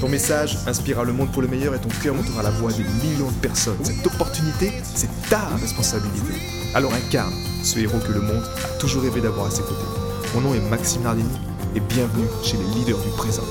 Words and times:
Ton 0.00 0.10
message 0.10 0.58
inspirera 0.66 1.04
le 1.04 1.14
monde 1.14 1.32
pour 1.32 1.40
le 1.40 1.48
meilleur 1.48 1.74
et 1.74 1.80
ton 1.80 1.88
cœur 2.02 2.14
montera 2.14 2.42
la 2.42 2.50
voix 2.50 2.70
des 2.70 2.84
millions 2.84 3.30
de 3.30 3.40
personnes. 3.40 3.82
Cette 3.82 4.06
opportunité, 4.06 4.70
c'est 4.84 5.08
ta 5.30 5.40
responsabilité. 5.56 6.34
Alors 6.74 6.92
incarne 6.92 7.32
ce 7.62 7.78
héros 7.78 7.98
que 8.00 8.12
le 8.12 8.20
monde 8.20 8.44
a 8.62 8.78
toujours 8.78 9.02
rêvé 9.02 9.22
d'avoir 9.22 9.46
à 9.46 9.50
ses 9.50 9.62
côtés. 9.62 9.86
Mon 10.34 10.42
nom 10.42 10.54
est 10.54 10.60
Maxime 10.68 11.02
Nardini 11.02 11.38
et 11.74 11.80
bienvenue 11.80 12.26
chez 12.42 12.58
les 12.58 12.64
leaders 12.74 12.98
du 12.98 13.08
présent. 13.16 13.44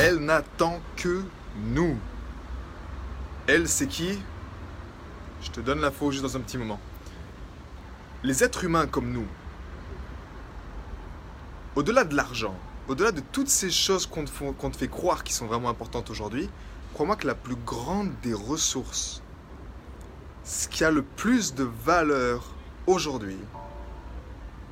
Elle 0.00 0.18
n'attend 0.18 0.78
que 0.96 1.24
nous. 1.74 1.96
Elle, 3.48 3.68
c'est 3.68 3.88
qui? 3.88 4.16
Je 5.42 5.50
te 5.50 5.60
donne 5.60 5.80
l'info 5.80 6.12
juste 6.12 6.22
dans 6.22 6.36
un 6.36 6.40
petit 6.40 6.56
moment. 6.56 6.78
Les 8.22 8.44
êtres 8.44 8.62
humains 8.62 8.86
comme 8.86 9.10
nous, 9.10 9.26
au-delà 11.74 12.04
de 12.04 12.14
l'argent, 12.14 12.54
au-delà 12.88 13.12
de 13.12 13.20
toutes 13.20 13.48
ces 13.48 13.70
choses 13.70 14.06
qu'on 14.06 14.24
te, 14.24 14.76
fait 14.76 14.88
croire 14.88 15.24
qui 15.24 15.32
sont 15.32 15.46
vraiment 15.46 15.68
importantes 15.68 16.10
aujourd'hui, 16.10 16.48
crois-moi 16.94 17.16
que 17.16 17.26
la 17.26 17.34
plus 17.34 17.56
grande 17.56 18.10
des 18.22 18.34
ressources, 18.34 19.22
ce 20.44 20.68
qui 20.68 20.84
a 20.84 20.90
le 20.90 21.02
plus 21.02 21.54
de 21.54 21.64
valeur 21.84 22.54
aujourd'hui, 22.86 23.38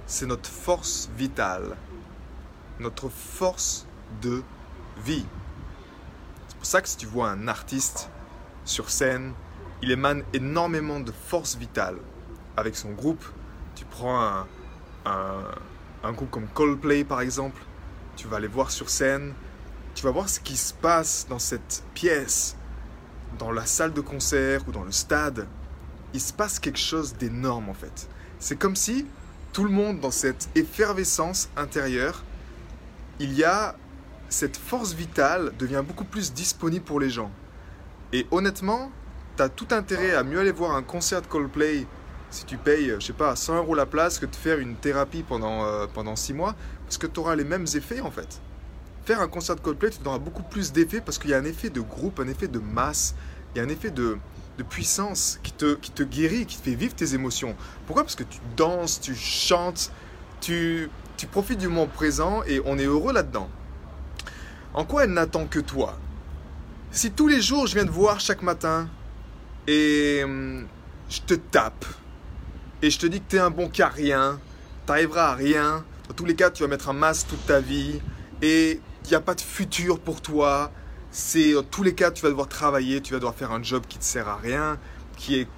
c'est 0.07 0.27
notre 0.27 0.51
force 0.51 1.09
vitale, 1.17 1.77
notre 2.81 3.09
force 3.09 3.87
de 4.23 4.43
vie. 5.05 5.25
C'est 6.49 6.57
pour 6.57 6.67
ça 6.67 6.83
que 6.83 6.89
si 6.89 6.97
tu 6.97 7.07
vois 7.07 7.31
un 7.31 7.47
artiste 7.47 8.11
sur 8.65 8.91
scène, 8.91 9.33
il 9.83 9.91
émane 9.91 10.25
énormément 10.33 11.01
de 11.01 11.13
force 11.13 11.57
vitale. 11.57 11.97
Avec 12.57 12.77
son 12.77 12.91
groupe, 12.91 13.25
tu 13.77 13.85
prends 13.85 14.45
un, 15.07 16.13
groupe 16.13 16.31
comme 16.31 16.49
Coldplay 16.49 17.05
par 17.05 17.21
exemple, 17.21 17.63
tu 18.21 18.29
vas 18.29 18.37
aller 18.37 18.49
voir 18.49 18.71
sur 18.71 18.91
scène, 18.91 19.33
tu 19.95 20.05
vas 20.05 20.11
voir 20.11 20.29
ce 20.29 20.41
qui 20.41 20.55
se 20.55 20.75
passe 20.75 21.27
dans 21.31 21.39
cette 21.39 21.83
pièce, 21.95 22.55
dans 23.39 23.51
la 23.51 23.65
salle 23.65 23.95
de 23.95 24.03
concert 24.03 24.61
ou 24.69 24.73
dans 24.73 24.85
le 24.85 24.93
stade. 24.93 25.47
Il 26.13 26.21
se 26.21 26.35
passe 26.35 26.59
quelque 26.59 26.79
chose 26.79 27.15
d'énorme 27.15 27.71
en 27.71 27.75
fait. 27.75 28.11
C'est 28.39 28.57
comme 28.57 28.77
si 28.77 29.07
tout 29.55 29.65
le 29.65 29.71
monde 29.71 30.01
dans 30.01 30.11
cette 30.11 30.51
effervescence 30.55 31.49
intérieure, 31.57 32.23
il 33.21 33.33
y 33.33 33.43
a 33.43 33.75
cette 34.29 34.59
force 34.59 34.93
vitale 34.93 35.55
devient 35.59 35.83
beaucoup 35.87 36.05
plus 36.05 36.35
disponible 36.35 36.85
pour 36.85 37.01
les 37.01 37.09
gens. 37.09 37.31
Et 38.13 38.27
honnêtement, 38.31 38.93
tu 39.39 39.43
as 39.43 39.49
tout 39.49 39.69
intérêt 39.71 40.15
à 40.15 40.25
mieux 40.25 40.41
aller 40.41 40.53
voir 40.53 40.77
un 40.77 40.83
concert 40.83 41.23
de 41.23 41.27
Coldplay 41.27 41.87
si 42.31 42.45
tu 42.45 42.57
payes, 42.57 42.95
je 42.99 43.07
sais 43.07 43.13
pas, 43.13 43.35
100 43.37 43.57
euros 43.57 43.75
la 43.75 43.87
place 43.87 44.19
que 44.19 44.27
de 44.27 44.35
faire 44.35 44.59
une 44.59 44.77
thérapie 44.77 45.23
pendant, 45.23 45.65
euh, 45.65 45.87
pendant 45.93 46.17
6 46.17 46.33
mois, 46.33 46.55
parce 46.85 46.99
que 46.99 47.07
tu 47.07 47.21
auras 47.21 47.35
les 47.35 47.45
mêmes 47.45 47.67
effets 47.75 48.01
en 48.01 48.11
fait. 48.11 48.41
Faire 49.05 49.21
un 49.21 49.29
concert 49.29 49.57
de 49.57 49.61
Coldplay, 49.61 49.91
tu 49.91 50.07
auras 50.07 50.19
beaucoup 50.19 50.43
plus 50.43 50.73
d'effets 50.73 51.01
parce 51.01 51.19
qu'il 51.19 51.31
y 51.31 51.35
a 51.35 51.39
un 51.39 51.45
effet 51.45 51.71
de 51.71 51.81
groupe, 51.81 52.21
un 52.21 52.29
effet 52.29 52.49
de 52.49 52.59
masse, 52.59 53.15
il 53.55 53.59
y 53.59 53.61
a 53.61 53.65
un 53.65 53.69
effet 53.69 53.91
de, 53.91 54.19
de 54.59 54.63
puissance 54.63 55.41
qui 55.43 55.53
te, 55.53 55.75
qui 55.75 55.91
te 55.91 56.03
guérit, 56.03 56.47
qui 56.47 56.59
te 56.59 56.63
fait 56.63 56.75
vivre 56.75 56.95
tes 56.95 57.15
émotions. 57.15 57.57
Pourquoi? 57.87 58.05
Parce 58.05 58.15
que 58.15 58.25
tu 58.25 58.39
danses, 58.57 59.01
tu 59.01 59.15
chantes, 59.15 59.91
tu, 60.41 60.89
tu 61.17 61.27
profites 61.27 61.59
du 61.59 61.69
moment 61.69 61.87
présent 61.87 62.43
et 62.45 62.61
on 62.65 62.79
est 62.79 62.85
heureux 62.85 63.13
là-dedans. 63.13 63.49
En 64.75 64.85
quoi 64.85 65.05
elle 65.05 65.13
n'attend 65.13 65.47
que 65.47 65.59
toi? 65.59 65.99
Si 66.93 67.11
tous 67.11 67.27
les 67.27 67.41
jours 67.41 67.67
je 67.67 67.75
viens 67.75 67.87
te 67.87 67.91
voir 67.91 68.21
chaque 68.21 68.43
matin 68.43 68.89
et 69.67 70.23
hum, 70.25 70.67
je 71.09 71.21
te 71.23 71.35
tape, 71.35 71.85
et 72.83 72.91
je 72.91 72.99
te 72.99 73.07
dis 73.07 73.21
que 73.21 73.29
tu 73.29 73.37
es 73.37 73.41
un 73.41 73.51
bon 73.51 73.69
carien, 73.69 74.39
tu 74.87 74.93
n'arriveras 74.93 75.33
à 75.33 75.35
rien. 75.35 75.85
Dans 76.09 76.15
tous 76.15 76.25
les 76.25 76.35
cas, 76.35 76.51
tu 76.51 76.63
vas 76.63 76.69
mettre 76.69 76.89
un 76.89 76.95
masque 76.95 77.29
toute 77.29 77.47
ta 77.47 77.61
vie. 77.61 78.01
Et 78.43 78.81
il 79.05 79.09
n'y 79.09 79.15
a 79.15 79.21
pas 79.21 79.35
de 79.35 79.41
futur 79.41 80.01
pour 80.01 80.23
toi. 80.23 80.73
C'est 81.11 81.53
dans 81.53 81.63
tous 81.63 81.83
les 81.83 81.95
cas, 81.95 82.11
tu 82.11 82.23
vas 82.23 82.31
devoir 82.31 82.49
travailler, 82.49 83.01
tu 83.01 83.13
vas 83.13 83.19
devoir 83.19 83.35
faire 83.35 83.53
un 83.53 83.63
job 83.63 83.85
qui 83.89 83.99
ne 83.99 84.03
te 84.03 84.07
sert 84.07 84.29
à 84.29 84.37
rien, 84.37 84.79
qui 85.17 85.41
est, 85.41 85.49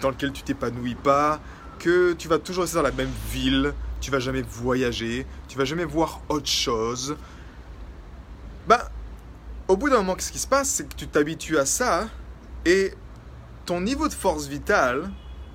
dans 0.00 0.10
lequel 0.10 0.32
tu 0.32 0.42
t'épanouis 0.42 0.94
pas, 0.94 1.40
que 1.78 2.12
tu 2.12 2.28
vas 2.28 2.38
toujours 2.38 2.62
rester 2.62 2.76
dans 2.76 2.82
la 2.82 2.92
même 2.92 3.10
ville, 3.30 3.74
tu 4.00 4.10
vas 4.10 4.20
jamais 4.20 4.42
voyager, 4.42 5.26
tu 5.48 5.58
vas 5.58 5.64
jamais 5.64 5.84
voir 5.84 6.22
autre 6.28 6.46
chose. 6.46 7.16
Ben, 8.68 8.80
au 9.68 9.76
bout 9.76 9.90
d'un 9.90 9.98
moment, 9.98 10.14
qu'est-ce 10.14 10.32
qui 10.32 10.38
se 10.38 10.46
passe? 10.46 10.68
C'est 10.68 10.88
que 10.88 10.94
tu 10.94 11.08
t'habitues 11.08 11.58
à 11.58 11.66
ça. 11.66 12.08
Et 12.64 12.92
ton 13.66 13.80
niveau 13.80 14.08
de 14.08 14.14
force 14.14 14.46
vitale, 14.46 15.10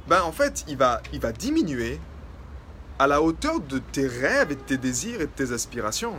ben 0.07 0.21
en 0.21 0.31
fait, 0.31 0.63
il 0.67 0.77
va, 0.77 1.01
il 1.13 1.19
va 1.19 1.31
diminuer 1.31 1.99
à 2.99 3.07
la 3.07 3.21
hauteur 3.21 3.59
de 3.59 3.79
tes 3.79 4.07
rêves 4.07 4.51
et 4.51 4.55
de 4.55 4.61
tes 4.61 4.77
désirs 4.77 5.19
et 5.21 5.25
de 5.25 5.31
tes 5.31 5.51
aspirations. 5.51 6.15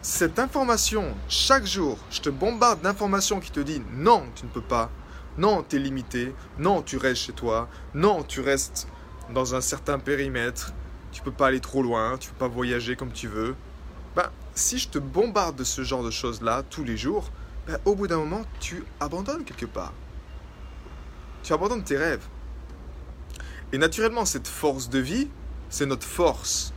Cette 0.00 0.38
information, 0.38 1.14
chaque 1.28 1.66
jour, 1.66 1.98
je 2.10 2.20
te 2.20 2.30
bombarde 2.30 2.80
d'informations 2.80 3.40
qui 3.40 3.50
te 3.50 3.60
disent 3.60 3.82
non, 3.92 4.22
tu 4.36 4.46
ne 4.46 4.50
peux 4.50 4.62
pas, 4.62 4.90
non, 5.36 5.64
tu 5.68 5.76
es 5.76 5.78
limité, 5.80 6.32
non, 6.58 6.82
tu 6.82 6.96
restes 6.96 7.22
chez 7.22 7.32
toi, 7.32 7.68
non, 7.94 8.22
tu 8.22 8.40
restes 8.40 8.88
dans 9.34 9.54
un 9.54 9.60
certain 9.60 9.98
périmètre, 9.98 10.72
tu 11.12 11.20
peux 11.22 11.32
pas 11.32 11.48
aller 11.48 11.60
trop 11.60 11.82
loin, 11.82 12.16
tu 12.18 12.30
peux 12.30 12.38
pas 12.38 12.48
voyager 12.48 12.96
comme 12.96 13.12
tu 13.12 13.26
veux. 13.26 13.56
Ben, 14.14 14.30
si 14.54 14.78
je 14.78 14.88
te 14.88 14.98
bombarde 14.98 15.56
de 15.56 15.64
ce 15.64 15.82
genre 15.82 16.04
de 16.04 16.10
choses-là 16.10 16.62
tous 16.70 16.84
les 16.84 16.96
jours, 16.96 17.30
ben, 17.66 17.78
au 17.84 17.94
bout 17.94 18.06
d'un 18.06 18.18
moment, 18.18 18.42
tu 18.60 18.84
abandonnes 19.00 19.44
quelque 19.44 19.66
part 19.66 19.92
tu 21.42 21.52
abandonnes 21.52 21.84
tes 21.84 21.96
rêves. 21.96 22.24
Et 23.72 23.78
naturellement, 23.78 24.24
cette 24.24 24.48
force 24.48 24.88
de 24.88 24.98
vie, 24.98 25.28
c'est 25.68 25.86
notre 25.86 26.06
force. 26.06 26.72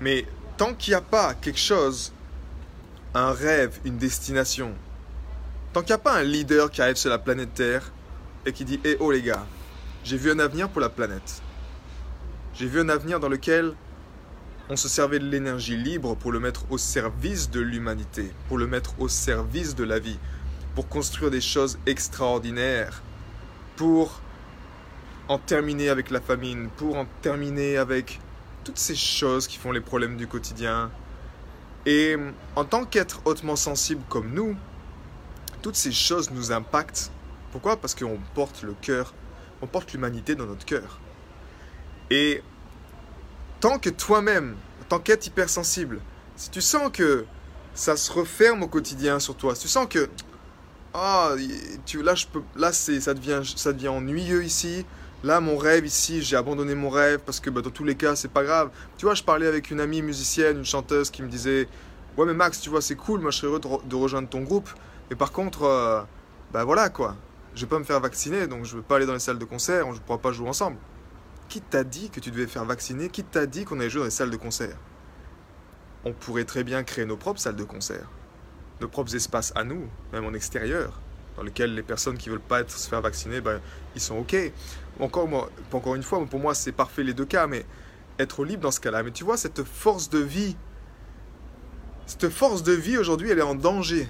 Mais 0.00 0.26
tant 0.56 0.74
qu'il 0.74 0.92
n'y 0.92 0.96
a 0.96 1.00
pas 1.00 1.34
quelque 1.34 1.58
chose, 1.58 2.12
un 3.14 3.32
rêve, 3.32 3.78
une 3.84 3.96
destination, 3.96 4.74
tant 5.72 5.80
qu'il 5.80 5.90
n'y 5.90 5.94
a 5.94 5.98
pas 5.98 6.18
un 6.18 6.22
leader 6.22 6.70
qui 6.70 6.82
arrive 6.82 6.96
sur 6.96 7.10
la 7.10 7.18
planète 7.18 7.54
Terre 7.54 7.92
et 8.44 8.52
qui 8.52 8.64
dit 8.64 8.80
Eh 8.84 8.96
oh 9.00 9.10
les 9.10 9.22
gars, 9.22 9.46
j'ai 10.04 10.16
vu 10.16 10.30
un 10.30 10.38
avenir 10.38 10.68
pour 10.68 10.80
la 10.80 10.90
planète. 10.90 11.42
J'ai 12.54 12.66
vu 12.66 12.80
un 12.80 12.88
avenir 12.88 13.20
dans 13.20 13.28
lequel 13.28 13.74
on 14.68 14.76
se 14.76 14.88
servait 14.88 15.18
de 15.18 15.26
l'énergie 15.26 15.76
libre 15.76 16.16
pour 16.16 16.32
le 16.32 16.40
mettre 16.40 16.64
au 16.70 16.78
service 16.78 17.50
de 17.50 17.60
l'humanité, 17.60 18.32
pour 18.48 18.58
le 18.58 18.66
mettre 18.66 18.94
au 18.98 19.08
service 19.08 19.74
de 19.74 19.84
la 19.84 19.98
vie, 19.98 20.18
pour 20.74 20.88
construire 20.88 21.30
des 21.30 21.40
choses 21.40 21.78
extraordinaires, 21.86 23.02
pour 23.76 24.20
en 25.28 25.38
terminer 25.38 25.88
avec 25.88 26.10
la 26.10 26.20
famine, 26.20 26.68
pour 26.76 26.96
en 26.96 27.06
terminer 27.22 27.76
avec 27.76 28.20
toutes 28.64 28.78
ces 28.78 28.94
choses 28.94 29.46
qui 29.46 29.58
font 29.58 29.72
les 29.72 29.80
problèmes 29.80 30.16
du 30.16 30.26
quotidien. 30.26 30.90
Et 31.84 32.16
en 32.56 32.64
tant 32.64 32.84
qu'être 32.84 33.20
hautement 33.24 33.56
sensible 33.56 34.02
comme 34.08 34.32
nous, 34.32 34.56
toutes 35.62 35.76
ces 35.76 35.92
choses 35.92 36.30
nous 36.30 36.52
impactent. 36.52 37.10
Pourquoi? 37.52 37.76
Parce 37.76 37.94
qu'on 37.94 38.18
porte 38.34 38.62
le 38.62 38.74
cœur, 38.80 39.14
on 39.62 39.66
porte 39.66 39.92
l'humanité 39.92 40.34
dans 40.34 40.46
notre 40.46 40.64
cœur. 40.64 41.00
Et 42.10 42.42
tant 43.60 43.78
que 43.78 43.90
toi-même, 43.90 44.56
en 44.82 44.84
tant 44.88 44.98
qu'être 44.98 45.26
hypersensible, 45.26 46.00
si 46.36 46.50
tu 46.50 46.60
sens 46.60 46.90
que 46.92 47.24
ça 47.74 47.96
se 47.96 48.12
referme 48.12 48.62
au 48.62 48.68
quotidien 48.68 49.18
sur 49.18 49.36
toi, 49.36 49.54
si 49.54 49.62
tu 49.62 49.68
sens 49.68 49.86
que 49.88 50.08
ah, 50.98 51.34
tu, 51.84 52.02
là, 52.02 52.14
je 52.14 52.26
peux, 52.26 52.40
là 52.56 52.72
c'est, 52.72 53.00
ça, 53.00 53.12
devient, 53.12 53.42
ça 53.44 53.74
devient 53.74 53.88
ennuyeux 53.88 54.42
ici. 54.42 54.86
Là, 55.24 55.40
mon 55.40 55.58
rêve 55.58 55.84
ici, 55.84 56.22
j'ai 56.22 56.36
abandonné 56.36 56.74
mon 56.74 56.88
rêve 56.88 57.20
parce 57.20 57.38
que 57.38 57.50
bah, 57.50 57.60
dans 57.60 57.70
tous 57.70 57.84
les 57.84 57.96
cas, 57.96 58.16
c'est 58.16 58.30
pas 58.30 58.44
grave. 58.44 58.70
Tu 58.96 59.04
vois, 59.04 59.14
je 59.14 59.22
parlais 59.22 59.46
avec 59.46 59.70
une 59.70 59.80
amie 59.80 60.00
musicienne, 60.00 60.56
une 60.58 60.64
chanteuse 60.64 61.10
qui 61.10 61.22
me 61.22 61.28
disait 61.28 61.68
Ouais, 62.16 62.24
mais 62.24 62.32
Max, 62.32 62.62
tu 62.62 62.70
vois, 62.70 62.80
c'est 62.80 62.94
cool, 62.94 63.20
moi 63.20 63.30
je 63.30 63.36
serais 63.36 63.48
heureux 63.48 63.60
de, 63.84 63.94
rejoindre 63.94 64.28
ton 64.30 64.40
groupe. 64.40 64.70
Mais 65.10 65.16
par 65.16 65.32
contre, 65.32 65.64
euh, 65.64 66.00
bah 66.52 66.64
voilà 66.64 66.88
quoi. 66.88 67.14
Je 67.54 67.60
vais 67.62 67.66
pas 67.66 67.78
me 67.78 67.84
faire 67.84 68.00
vacciner, 68.00 68.46
donc 68.46 68.64
je 68.64 68.76
veux 68.76 68.82
pas 68.82 68.96
aller 68.96 69.06
dans 69.06 69.12
les 69.12 69.18
salles 69.18 69.38
de 69.38 69.44
concert, 69.44 69.86
on 69.86 69.92
ne 69.92 69.98
pourra 69.98 70.18
pas 70.18 70.32
jouer 70.32 70.48
ensemble. 70.48 70.78
Qui 71.50 71.60
t'a 71.60 71.84
dit 71.84 72.08
que 72.08 72.20
tu 72.20 72.30
devais 72.30 72.46
faire 72.46 72.64
vacciner? 72.64 73.10
Qui 73.10 73.22
t'a 73.22 73.44
dit 73.44 73.66
qu'on 73.66 73.80
allait 73.80 73.90
jouer 73.90 74.00
dans 74.00 74.06
les 74.06 74.10
salles 74.10 74.30
de 74.30 74.36
concert? 74.36 74.76
On 76.06 76.14
pourrait 76.14 76.44
très 76.44 76.64
bien 76.64 76.82
créer 76.84 77.04
nos 77.04 77.18
propres 77.18 77.40
salles 77.40 77.56
de 77.56 77.64
concert 77.64 78.08
nos 78.80 78.88
propres 78.88 79.14
espaces 79.14 79.52
à 79.54 79.64
nous, 79.64 79.88
même 80.12 80.24
en 80.24 80.32
extérieur, 80.34 81.00
dans 81.36 81.42
lesquels 81.42 81.74
les 81.74 81.82
personnes 81.82 82.18
qui 82.18 82.28
veulent 82.28 82.40
pas 82.40 82.60
être, 82.60 82.70
se 82.70 82.88
faire 82.88 83.00
vacciner, 83.00 83.40
ben, 83.40 83.60
ils 83.94 84.00
sont 84.00 84.16
OK. 84.16 84.36
Encore, 85.00 85.28
moi, 85.28 85.50
encore 85.72 85.94
une 85.94 86.02
fois, 86.02 86.24
pour 86.26 86.40
moi, 86.40 86.54
c'est 86.54 86.72
parfait 86.72 87.02
les 87.02 87.14
deux 87.14 87.26
cas, 87.26 87.46
mais 87.46 87.64
être 88.18 88.44
libre 88.44 88.62
dans 88.62 88.70
ce 88.70 88.80
cas-là. 88.80 89.02
Mais 89.02 89.10
tu 89.10 89.24
vois, 89.24 89.36
cette 89.36 89.62
force 89.62 90.08
de 90.08 90.18
vie, 90.18 90.56
Cette 92.06 92.28
force 92.28 92.62
de 92.62 92.72
vie 92.72 92.98
aujourd'hui, 92.98 93.30
elle 93.30 93.40
est 93.40 93.42
en 93.42 93.56
danger. 93.56 94.08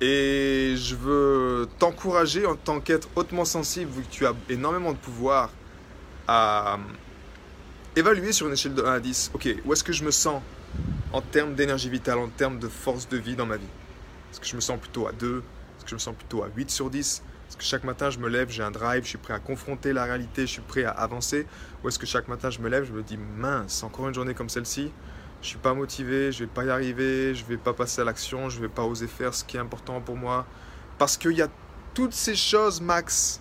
Et 0.00 0.74
je 0.76 0.96
veux 0.96 1.68
t'encourager 1.78 2.44
en 2.44 2.56
tant 2.56 2.80
qu'être 2.80 3.08
hautement 3.14 3.44
sensible, 3.44 3.90
vu 3.92 4.02
que 4.02 4.10
tu 4.10 4.26
as 4.26 4.34
énormément 4.50 4.92
de 4.92 4.98
pouvoir, 4.98 5.50
à 6.26 6.78
évaluer 7.94 8.32
sur 8.32 8.48
une 8.48 8.54
échelle 8.54 8.74
de 8.74 8.82
1 8.82 8.92
à 8.92 9.00
10. 9.00 9.30
Ok, 9.34 9.48
où 9.64 9.72
est-ce 9.72 9.84
que 9.84 9.92
je 9.92 10.04
me 10.04 10.10
sens? 10.10 10.42
En 11.12 11.20
termes 11.20 11.54
d'énergie 11.54 11.90
vitale, 11.90 12.18
en 12.18 12.28
termes 12.28 12.58
de 12.58 12.68
force 12.68 13.08
de 13.08 13.16
vie 13.16 13.36
dans 13.36 13.46
ma 13.46 13.56
vie 13.56 13.68
Est-ce 14.30 14.40
que 14.40 14.46
je 14.46 14.56
me 14.56 14.60
sens 14.60 14.78
plutôt 14.78 15.06
à 15.06 15.12
2 15.12 15.38
Est-ce 15.38 15.84
que 15.84 15.90
je 15.90 15.94
me 15.94 16.00
sens 16.00 16.14
plutôt 16.14 16.42
à 16.42 16.48
8 16.54 16.70
sur 16.70 16.90
10 16.90 17.22
Est-ce 17.48 17.56
que 17.56 17.64
chaque 17.64 17.84
matin 17.84 18.10
je 18.10 18.18
me 18.18 18.28
lève, 18.28 18.50
j'ai 18.50 18.62
un 18.62 18.70
drive, 18.70 19.04
je 19.04 19.08
suis 19.08 19.18
prêt 19.18 19.34
à 19.34 19.38
confronter 19.38 19.92
la 19.92 20.04
réalité, 20.04 20.42
je 20.42 20.52
suis 20.52 20.62
prêt 20.62 20.84
à 20.84 20.90
avancer 20.90 21.46
Ou 21.82 21.88
est-ce 21.88 21.98
que 21.98 22.06
chaque 22.06 22.28
matin 22.28 22.50
je 22.50 22.60
me 22.60 22.68
lève, 22.68 22.84
je 22.84 22.92
me 22.92 23.02
dis 23.02 23.16
mince, 23.16 23.82
encore 23.82 24.08
une 24.08 24.14
journée 24.14 24.34
comme 24.34 24.48
celle-ci 24.48 24.90
je 25.42 25.48
suis 25.48 25.58
pas 25.58 25.74
motivé, 25.74 26.32
je 26.32 26.40
vais 26.40 26.50
pas 26.50 26.64
y 26.64 26.70
arriver, 26.70 27.34
je 27.34 27.44
vais 27.44 27.56
pas 27.56 27.72
passer 27.72 28.00
à 28.00 28.04
l'action, 28.04 28.48
je 28.48 28.60
vais 28.60 28.68
pas 28.68 28.82
oser 28.82 29.06
faire 29.06 29.34
ce 29.34 29.44
qui 29.44 29.56
est 29.56 29.60
important 29.60 30.00
pour 30.00 30.16
moi. 30.16 30.46
Parce 30.98 31.16
qu'il 31.16 31.32
y 31.32 31.42
a 31.42 31.48
toutes 31.94 32.14
ces 32.14 32.34
choses, 32.34 32.80
Max, 32.80 33.40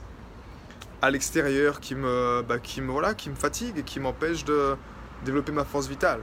à 1.01 1.09
l'extérieur 1.09 1.79
qui 1.79 1.95
me, 1.95 2.43
bah, 2.47 2.57
voilà, 2.87 3.13
qui 3.13 3.29
me 3.29 3.35
fatiguent 3.35 3.79
et 3.79 3.83
qui 3.83 3.99
m'empêchent 3.99 4.45
de 4.45 4.75
développer 5.23 5.51
ma 5.51 5.65
force 5.65 5.87
vitale. 5.87 6.19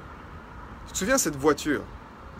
Tu 0.86 0.92
te 0.92 0.98
souviens 0.98 1.18
cette 1.18 1.36
voiture, 1.36 1.82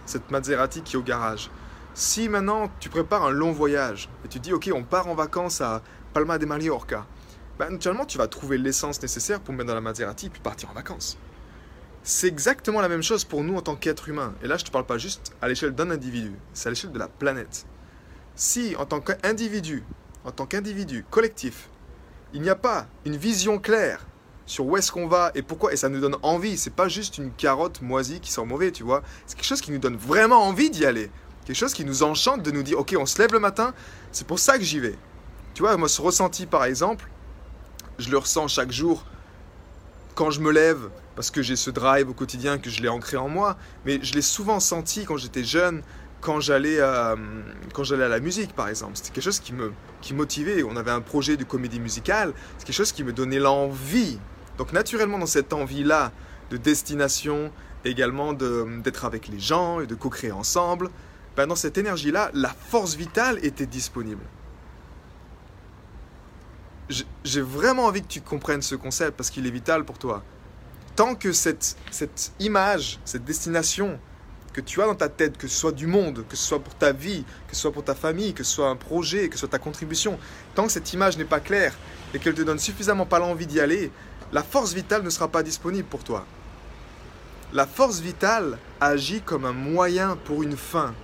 cette 0.04 0.30
Maserati 0.30 0.82
qui 0.82 0.96
est 0.96 0.98
au 0.98 1.02
garage? 1.02 1.50
Si 1.94 2.28
maintenant 2.28 2.70
tu 2.80 2.88
prépares 2.88 3.24
un 3.24 3.30
long 3.30 3.52
voyage 3.52 4.08
et 4.24 4.28
tu 4.28 4.40
dis 4.40 4.52
ok 4.52 4.70
on 4.74 4.82
part 4.82 5.08
en 5.08 5.14
vacances 5.14 5.60
à 5.60 5.82
Palma 6.12 6.38
de 6.38 6.46
Mallorca, 6.46 7.06
bah, 7.58 7.70
naturellement 7.70 8.06
tu 8.06 8.18
vas 8.18 8.28
trouver 8.28 8.58
l'essence 8.58 9.00
nécessaire 9.00 9.40
pour 9.40 9.54
mettre 9.54 9.68
dans 9.68 9.74
la 9.74 9.80
Maserati 9.80 10.26
et 10.26 10.30
puis 10.30 10.40
partir 10.40 10.70
en 10.70 10.74
vacances. 10.74 11.18
C'est 12.02 12.26
exactement 12.26 12.80
la 12.80 12.88
même 12.88 13.02
chose 13.02 13.24
pour 13.24 13.44
nous 13.44 13.56
en 13.56 13.60
tant 13.60 13.76
qu'être 13.76 14.08
humain. 14.08 14.34
Et 14.42 14.48
là, 14.48 14.56
je 14.56 14.64
ne 14.64 14.66
te 14.66 14.72
parle 14.72 14.86
pas 14.86 14.98
juste 14.98 15.32
à 15.40 15.46
l'échelle 15.46 15.72
d'un 15.72 15.90
individu, 15.90 16.32
c'est 16.52 16.66
à 16.66 16.70
l'échelle 16.70 16.90
de 16.90 16.98
la 16.98 17.06
planète. 17.06 17.64
Si, 18.34 18.74
en 18.76 18.86
tant 18.86 19.00
qu'individu, 19.00 19.84
en 20.24 20.32
tant 20.32 20.46
qu'individu 20.46 21.04
collectif, 21.10 21.68
il 22.32 22.42
n'y 22.42 22.50
a 22.50 22.56
pas 22.56 22.86
une 23.04 23.16
vision 23.16 23.58
claire 23.58 24.04
sur 24.46 24.66
où 24.66 24.76
est-ce 24.76 24.92
qu'on 24.92 25.06
va 25.06 25.30
et 25.34 25.42
pourquoi, 25.42 25.72
et 25.72 25.76
ça 25.76 25.88
nous 25.88 26.00
donne 26.00 26.16
envie, 26.22 26.56
c'est 26.56 26.74
pas 26.74 26.88
juste 26.88 27.18
une 27.18 27.32
carotte 27.32 27.82
moisie 27.82 28.20
qui 28.20 28.30
sent 28.30 28.44
mauvais, 28.44 28.72
tu 28.72 28.82
vois, 28.82 29.02
c'est 29.26 29.36
quelque 29.36 29.46
chose 29.46 29.60
qui 29.60 29.72
nous 29.72 29.78
donne 29.78 29.96
vraiment 29.96 30.42
envie 30.42 30.70
d'y 30.70 30.84
aller, 30.84 31.10
quelque 31.44 31.56
chose 31.56 31.74
qui 31.74 31.84
nous 31.84 32.02
enchante 32.02 32.42
de 32.42 32.50
nous 32.50 32.62
dire, 32.62 32.78
ok, 32.78 32.94
on 32.98 33.06
se 33.06 33.18
lève 33.18 33.32
le 33.32 33.40
matin, 33.40 33.74
c'est 34.10 34.26
pour 34.26 34.38
ça 34.38 34.58
que 34.58 34.64
j'y 34.64 34.80
vais. 34.80 34.96
Tu 35.54 35.62
vois, 35.62 35.76
moi, 35.76 35.88
ce 35.88 36.00
ressenti, 36.00 36.46
par 36.46 36.64
exemple, 36.64 37.08
je 37.98 38.10
le 38.10 38.18
ressens 38.18 38.48
chaque 38.48 38.72
jour 38.72 39.04
quand 40.14 40.30
je 40.30 40.40
me 40.40 40.50
lève, 40.50 40.90
parce 41.14 41.30
que 41.30 41.42
j'ai 41.42 41.56
ce 41.56 41.70
drive 41.70 42.08
au 42.08 42.14
quotidien 42.14 42.58
que 42.58 42.70
je 42.70 42.82
l'ai 42.82 42.88
ancré 42.88 43.16
en 43.16 43.28
moi, 43.28 43.56
mais 43.84 43.98
je 44.02 44.14
l'ai 44.14 44.22
souvent 44.22 44.60
senti 44.60 45.04
quand 45.04 45.16
j'étais 45.16 45.44
jeune, 45.44 45.82
quand 46.20 46.40
j'allais 46.40 46.80
à, 46.80 47.16
quand 47.74 47.84
j'allais 47.84 48.04
à 48.04 48.08
la 48.08 48.20
musique 48.20 48.54
par 48.54 48.68
exemple. 48.68 48.92
C'était 48.94 49.10
quelque 49.10 49.24
chose 49.24 49.40
qui 49.40 49.52
me 49.52 49.72
qui 50.00 50.14
motivait. 50.14 50.62
On 50.62 50.76
avait 50.76 50.90
un 50.90 51.00
projet 51.00 51.36
de 51.36 51.44
comédie 51.44 51.80
musicale, 51.80 52.32
c'est 52.58 52.66
quelque 52.66 52.76
chose 52.76 52.92
qui 52.92 53.04
me 53.04 53.12
donnait 53.12 53.38
l'envie. 53.38 54.18
Donc 54.58 54.72
naturellement 54.72 55.18
dans 55.18 55.26
cette 55.26 55.52
envie-là 55.52 56.12
de 56.50 56.56
destination, 56.56 57.50
également 57.84 58.32
d'être 58.32 59.04
avec 59.04 59.28
les 59.28 59.40
gens 59.40 59.80
et 59.80 59.86
de 59.86 59.94
co-créer 59.94 60.32
ensemble, 60.32 60.90
ben 61.36 61.46
dans 61.46 61.56
cette 61.56 61.78
énergie-là, 61.78 62.30
la 62.34 62.50
force 62.50 62.94
vitale 62.94 63.38
était 63.44 63.66
disponible. 63.66 64.22
J'ai 67.24 67.40
vraiment 67.40 67.86
envie 67.86 68.02
que 68.02 68.08
tu 68.08 68.20
comprennes 68.20 68.60
ce 68.60 68.74
concept 68.74 69.16
parce 69.16 69.30
qu'il 69.30 69.46
est 69.46 69.50
vital 69.50 69.84
pour 69.84 69.98
toi. 69.98 70.22
Tant 70.94 71.14
que 71.14 71.32
cette, 71.32 71.76
cette 71.90 72.32
image, 72.38 72.98
cette 73.06 73.24
destination 73.24 73.98
que 74.52 74.60
tu 74.60 74.82
as 74.82 74.86
dans 74.86 74.94
ta 74.94 75.08
tête, 75.08 75.38
que 75.38 75.48
ce 75.48 75.56
soit 75.56 75.72
du 75.72 75.86
monde, 75.86 76.26
que 76.28 76.36
ce 76.36 76.44
soit 76.44 76.60
pour 76.60 76.74
ta 76.74 76.92
vie, 76.92 77.24
que 77.48 77.54
ce 77.54 77.62
soit 77.62 77.72
pour 77.72 77.84
ta 77.84 77.94
famille, 77.94 78.34
que 78.34 78.44
ce 78.44 78.52
soit 78.52 78.68
un 78.68 78.76
projet, 78.76 79.28
que 79.28 79.34
ce 79.34 79.40
soit 79.40 79.48
ta 79.48 79.58
contribution, 79.58 80.18
tant 80.54 80.66
que 80.66 80.72
cette 80.72 80.92
image 80.92 81.16
n'est 81.16 81.24
pas 81.24 81.40
claire 81.40 81.74
et 82.12 82.18
qu'elle 82.18 82.34
te 82.34 82.42
donne 82.42 82.58
suffisamment 82.58 83.06
pas 83.06 83.18
l'envie 83.18 83.46
d'y 83.46 83.60
aller, 83.60 83.90
la 84.32 84.42
force 84.42 84.72
vitale 84.72 85.02
ne 85.02 85.10
sera 85.10 85.28
pas 85.28 85.42
disponible 85.42 85.86
pour 85.88 86.04
toi. 86.04 86.24
La 87.52 87.66
force 87.66 88.00
vitale 88.00 88.58
agit 88.80 89.20
comme 89.20 89.44
un 89.44 89.52
moyen 89.52 90.16
pour 90.24 90.42
une 90.42 90.56
fin. 90.56 90.94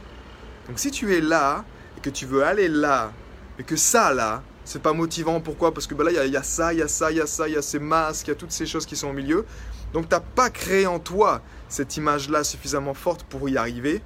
Donc 0.67 0.79
si 0.79 0.91
tu 0.91 1.15
es 1.15 1.21
là 1.21 1.65
et 1.97 2.01
que 2.01 2.09
tu 2.09 2.25
veux 2.25 2.43
aller 2.43 2.69
là, 2.69 3.13
et 3.59 3.65
que 3.65 3.77
ça 3.77 4.15
là, 4.15 4.43
c'est 4.65 4.81
pas 4.81 4.93
motivant, 4.93 5.41
pourquoi? 5.41 5.75
Parce 5.75 5.87
que 5.87 5.95
bah 5.95 6.05
là, 6.05 6.11
il 6.11 6.29
y, 6.29 6.33
y, 6.33 6.37
a 6.37 6.43
ça, 6.43 6.73
il 6.73 6.79
y 6.79 6.83
a 6.83 6.89
ça, 6.89 7.11
il 7.11 7.19
y 7.19 7.21
a 7.21 7.27
ça, 7.27 7.49
il 7.49 7.55
y 7.55 7.57
a 7.57 7.63
ces 7.63 7.79
masques, 7.79 8.27
il 8.27 8.31
y 8.31 8.33
a 8.33 8.37
toutes 8.37 8.53
ces 8.53 8.67
choses 8.67 8.87
qui 8.87 8.97
sont 8.97 9.09
au 9.09 9.13
milieu. 9.13 9.45
Donc 9.93 10.09
tu 10.09 10.15
n'as 10.15 10.21
pas 10.21 10.49
créé 10.51 10.87
en 10.87 10.99
toi 10.99 11.43
cette 11.69 11.97
image-là 11.97 12.45
suffisamment 12.45 12.95
forte 12.95 13.25
pour 13.25 13.49
y 13.49 13.59
arriver. 13.59 14.03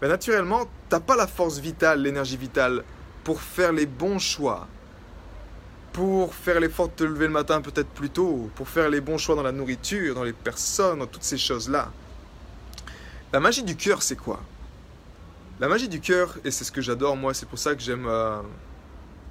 Mais 0.00 0.08
naturellement, 0.08 0.64
tu 0.64 0.70
n'as 0.92 1.00
pas 1.00 1.16
la 1.16 1.26
force 1.26 1.58
vitale, 1.58 2.02
l'énergie 2.02 2.36
vitale 2.36 2.84
pour 3.24 3.40
faire 3.40 3.72
les 3.72 3.86
bons 3.86 4.18
choix. 4.18 4.66
Pour 5.92 6.34
faire 6.34 6.58
l'effort 6.60 6.88
de 6.88 6.94
te 6.94 7.04
lever 7.04 7.26
le 7.26 7.32
matin 7.32 7.60
peut-être 7.60 7.88
plus 7.88 8.10
tôt. 8.10 8.50
Pour 8.54 8.68
faire 8.68 8.88
les 8.88 9.00
bons 9.00 9.18
choix 9.18 9.34
dans 9.34 9.42
la 9.42 9.52
nourriture, 9.52 10.14
dans 10.14 10.24
les 10.24 10.32
personnes, 10.32 11.00
dans 11.00 11.06
toutes 11.06 11.24
ces 11.24 11.38
choses-là. 11.38 11.92
La 13.32 13.40
magie 13.40 13.62
du 13.62 13.76
cœur, 13.76 14.02
c'est 14.02 14.16
quoi? 14.16 14.40
La 15.60 15.68
magie 15.68 15.88
du 15.88 16.00
cœur, 16.00 16.36
et 16.44 16.50
c'est 16.50 16.64
ce 16.64 16.72
que 16.72 16.80
j'adore 16.80 17.16
moi, 17.16 17.34
c'est 17.34 17.48
pour 17.48 17.58
ça 17.58 17.74
que 17.74 17.82
j'aime... 17.82 18.06
Euh, 18.06 18.40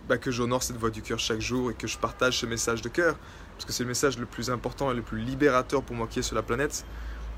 bah, 0.07 0.17
que 0.17 0.31
j'honore 0.31 0.63
cette 0.63 0.77
voix 0.77 0.89
du 0.89 1.01
cœur 1.01 1.19
chaque 1.19 1.41
jour 1.41 1.71
et 1.71 1.73
que 1.73 1.87
je 1.87 1.97
partage 1.97 2.39
ce 2.39 2.45
message 2.45 2.81
de 2.81 2.89
cœur 2.89 3.15
parce 3.61 3.65
que 3.65 3.73
c'est 3.73 3.83
le 3.83 3.89
message 3.89 4.17
le 4.17 4.25
plus 4.25 4.49
important 4.49 4.91
et 4.91 4.95
le 4.95 5.03
plus 5.03 5.19
libérateur 5.19 5.83
pour 5.83 5.95
moi 5.95 6.07
qui 6.07 6.17
est 6.17 6.23
sur 6.23 6.35
la 6.35 6.41
planète, 6.41 6.83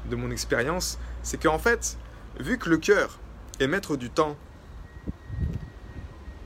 de 0.09 0.15
mon 0.15 0.31
expérience, 0.31 0.97
c'est 1.21 1.41
qu'en 1.41 1.59
fait, 1.59 1.97
vu 2.39 2.57
que 2.57 2.69
le 2.69 2.77
cœur 2.77 3.19
est 3.59 3.67
maître 3.67 3.97
du 3.97 4.09
temps, 4.09 4.37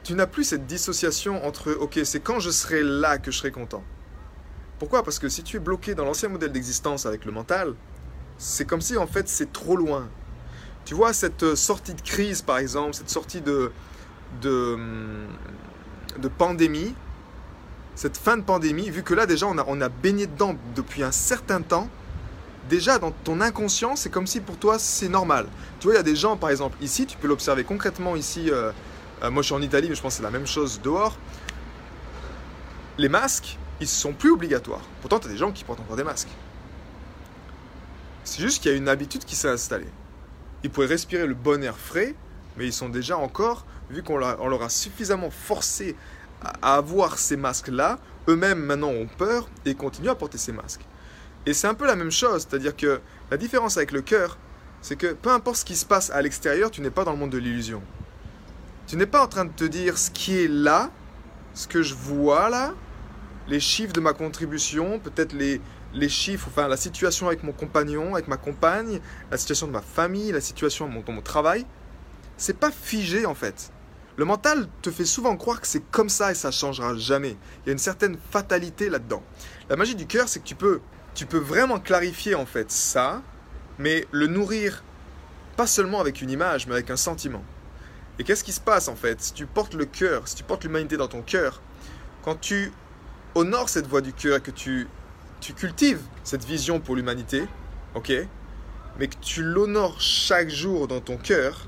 tu 0.07 0.13
n'as 0.13 0.25
plus 0.25 0.45
cette 0.45 0.65
dissociation 0.65 1.45
entre 1.45 1.73
ok, 1.73 1.99
c'est 2.05 2.21
quand 2.21 2.39
je 2.39 2.49
serai 2.49 2.81
là 2.81 3.17
que 3.17 3.29
je 3.29 3.39
serai 3.39 3.51
content. 3.51 3.83
Pourquoi? 4.79 5.03
Parce 5.03 5.19
que 5.19 5.27
si 5.27 5.43
tu 5.43 5.57
es 5.57 5.59
bloqué 5.59 5.95
dans 5.95 6.05
l'ancien 6.05 6.29
modèle 6.29 6.53
d'existence 6.53 7.05
avec 7.05 7.25
le 7.25 7.33
mental, 7.33 7.73
c'est 8.37 8.63
comme 8.63 8.79
si 8.79 8.95
en 8.95 9.05
fait 9.05 9.27
c'est 9.27 9.51
trop 9.51 9.75
loin. 9.75 10.07
Tu 10.85 10.93
vois, 10.93 11.11
cette 11.11 11.43
euh, 11.43 11.57
sortie 11.57 11.93
de 11.93 11.99
crise 11.99 12.41
par 12.41 12.57
exemple, 12.57 12.93
cette 12.93 13.09
sortie 13.09 13.41
de, 13.41 13.73
de, 14.41 14.75
hum, 14.75 15.27
de 16.17 16.29
pandémie, 16.29 16.95
cette 17.95 18.15
fin 18.15 18.37
de 18.37 18.43
pandémie, 18.43 18.89
vu 18.89 19.03
que 19.03 19.13
là 19.13 19.25
déjà 19.25 19.45
on 19.47 19.57
a, 19.57 19.65
on 19.67 19.81
a 19.81 19.89
baigné 19.89 20.25
dedans 20.25 20.55
depuis 20.73 21.03
un 21.03 21.11
certain 21.11 21.61
temps, 21.61 21.89
déjà 22.69 22.97
dans 22.97 23.11
ton 23.11 23.41
inconscient, 23.41 23.97
c'est 23.97 24.09
comme 24.09 24.25
si 24.25 24.39
pour 24.39 24.55
toi 24.55 24.79
c'est 24.79 25.09
normal. 25.09 25.47
Tu 25.81 25.87
vois, 25.87 25.95
il 25.95 25.97
y 25.97 25.99
a 25.99 26.03
des 26.03 26.15
gens, 26.15 26.37
par 26.37 26.49
exemple, 26.49 26.77
ici, 26.81 27.05
tu 27.05 27.17
peux 27.17 27.27
l'observer 27.27 27.65
concrètement 27.65 28.15
ici. 28.15 28.49
Euh, 28.49 28.71
euh, 29.23 29.31
moi 29.31 29.41
je 29.41 29.47
suis 29.47 29.55
en 29.55 29.61
Italie, 29.61 29.89
mais 29.89 29.95
je 29.95 30.01
pense 30.01 30.13
que 30.13 30.17
c'est 30.17 30.23
la 30.23 30.31
même 30.31 30.47
chose 30.47 30.81
dehors. 30.81 31.17
Les 32.97 33.09
masques, 33.09 33.57
ils 33.79 33.87
sont 33.87 34.13
plus 34.13 34.31
obligatoires. 34.31 34.83
Pourtant, 35.01 35.19
tu 35.19 35.27
as 35.27 35.31
des 35.31 35.37
gens 35.37 35.51
qui 35.51 35.63
portent 35.63 35.79
encore 35.79 35.97
des 35.97 36.03
masques. 36.03 36.29
C'est 38.23 38.41
juste 38.41 38.61
qu'il 38.61 38.71
y 38.71 38.73
a 38.73 38.77
une 38.77 38.89
habitude 38.89 39.23
qui 39.23 39.35
s'est 39.35 39.49
installée. 39.49 39.87
Ils 40.63 40.69
pourraient 40.69 40.87
respirer 40.87 41.27
le 41.27 41.35
bon 41.35 41.63
air 41.63 41.77
frais, 41.77 42.15
mais 42.57 42.65
ils 42.65 42.73
sont 42.73 42.89
déjà 42.89 43.17
encore, 43.17 43.65
vu 43.89 44.03
qu'on 44.03 44.17
leur 44.17 44.63
a 44.63 44.69
suffisamment 44.69 45.29
forcé 45.29 45.95
à 46.41 46.75
avoir 46.75 47.17
ces 47.17 47.37
masques-là, 47.37 47.99
eux-mêmes 48.27 48.59
maintenant 48.59 48.89
ont 48.89 49.07
peur 49.07 49.49
et 49.65 49.75
continuent 49.75 50.09
à 50.09 50.15
porter 50.15 50.37
ces 50.37 50.51
masques. 50.51 50.85
Et 51.45 51.53
c'est 51.53 51.67
un 51.67 51.73
peu 51.73 51.87
la 51.87 51.95
même 51.95 52.11
chose, 52.11 52.45
c'est-à-dire 52.47 52.75
que 52.75 52.99
la 53.31 53.37
différence 53.37 53.77
avec 53.77 53.91
le 53.91 54.01
cœur, 54.01 54.37
c'est 54.81 54.97
que 54.97 55.13
peu 55.13 55.29
importe 55.29 55.57
ce 55.57 55.65
qui 55.65 55.75
se 55.75 55.85
passe 55.85 56.09
à 56.09 56.21
l'extérieur, 56.21 56.69
tu 56.69 56.81
n'es 56.81 56.89
pas 56.89 57.05
dans 57.05 57.13
le 57.13 57.17
monde 57.17 57.29
de 57.29 57.37
l'illusion. 57.37 57.81
Tu 58.87 58.95
n'es 58.95 59.05
pas 59.05 59.21
en 59.21 59.27
train 59.27 59.43
de 59.43 59.51
te 59.51 59.65
dire 59.65 59.97
ce 59.97 60.09
qui 60.09 60.37
est 60.37 60.47
là, 60.47 60.89
ce 61.53 61.67
que 61.67 61.83
je 61.83 61.93
vois 61.93 62.49
là, 62.49 62.73
les 63.49 63.59
chiffres 63.59 63.91
de 63.91 63.99
ma 63.99 64.13
contribution, 64.13 64.99
peut-être 64.99 65.33
les, 65.33 65.59
les 65.93 66.07
chiffres, 66.07 66.47
enfin 66.49 66.69
la 66.69 66.77
situation 66.77 67.27
avec 67.27 67.43
mon 67.43 67.51
compagnon, 67.51 68.15
avec 68.15 68.29
ma 68.29 68.37
compagne, 68.37 69.01
la 69.29 69.37
situation 69.37 69.67
de 69.67 69.73
ma 69.73 69.81
famille, 69.81 70.31
la 70.31 70.39
situation 70.39 70.87
dans 70.87 71.11
mon 71.11 71.21
travail. 71.21 71.65
C'est 72.37 72.57
pas 72.57 72.71
figé 72.71 73.25
en 73.25 73.35
fait. 73.35 73.73
Le 74.15 74.23
mental 74.23 74.69
te 74.81 74.89
fait 74.89 75.05
souvent 75.05 75.35
croire 75.35 75.59
que 75.59 75.67
c'est 75.67 75.83
comme 75.91 76.07
ça 76.07 76.31
et 76.31 76.35
ça 76.35 76.51
changera 76.51 76.95
jamais. 76.95 77.35
Il 77.65 77.67
y 77.67 77.69
a 77.69 77.73
une 77.73 77.79
certaine 77.79 78.17
fatalité 78.31 78.89
là-dedans. 78.89 79.21
La 79.69 79.75
magie 79.75 79.95
du 79.95 80.07
cœur, 80.07 80.29
c'est 80.29 80.39
que 80.39 80.47
tu 80.47 80.55
peux, 80.55 80.79
tu 81.13 81.25
peux 81.25 81.39
vraiment 81.39 81.81
clarifier 81.81 82.35
en 82.35 82.45
fait 82.45 82.71
ça, 82.71 83.21
mais 83.79 84.07
le 84.11 84.27
nourrir 84.27 84.81
pas 85.57 85.67
seulement 85.67 85.99
avec 85.99 86.21
une 86.21 86.29
image, 86.29 86.67
mais 86.67 86.73
avec 86.73 86.89
un 86.89 86.95
sentiment. 86.95 87.43
Et 88.19 88.23
qu'est-ce 88.23 88.43
qui 88.43 88.51
se 88.51 88.59
passe 88.59 88.87
en 88.87 88.95
fait 88.95 89.21
Si 89.21 89.33
tu 89.33 89.45
portes 89.45 89.73
le 89.73 89.85
cœur, 89.85 90.27
si 90.27 90.35
tu 90.35 90.43
portes 90.43 90.63
l'humanité 90.63 90.97
dans 90.97 91.07
ton 91.07 91.21
cœur, 91.21 91.61
quand 92.23 92.35
tu 92.35 92.71
honores 93.35 93.69
cette 93.69 93.87
voix 93.87 94.01
du 94.01 94.13
cœur 94.13 94.37
et 94.37 94.41
que 94.41 94.51
tu, 94.51 94.87
tu 95.39 95.53
cultives 95.53 96.01
cette 96.23 96.43
vision 96.43 96.79
pour 96.79 96.95
l'humanité, 96.95 97.45
ok 97.95 98.11
Mais 98.99 99.07
que 99.07 99.17
tu 99.21 99.43
l'honores 99.43 100.01
chaque 100.01 100.49
jour 100.49 100.87
dans 100.87 100.99
ton 100.99 101.17
cœur, 101.17 101.67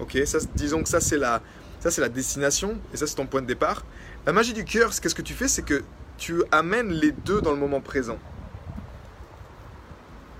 ok 0.00 0.18
ça, 0.24 0.38
Disons 0.54 0.82
que 0.82 0.88
ça 0.88 1.00
c'est 1.00 1.18
la, 1.18 1.42
ça, 1.80 1.90
c'est 1.90 2.00
la 2.00 2.08
destination 2.08 2.78
et 2.94 2.96
ça, 2.96 3.06
c'est 3.06 3.16
ton 3.16 3.26
point 3.26 3.42
de 3.42 3.46
départ. 3.46 3.84
La 4.24 4.32
magie 4.32 4.52
du 4.52 4.64
cœur, 4.64 4.90
qu'est-ce 4.98 5.14
que 5.14 5.22
tu 5.22 5.34
fais 5.34 5.48
C'est 5.48 5.62
que 5.62 5.82
tu 6.16 6.42
amènes 6.52 6.90
les 6.90 7.10
deux 7.10 7.40
dans 7.40 7.50
le 7.50 7.58
moment 7.58 7.80
présent. 7.80 8.18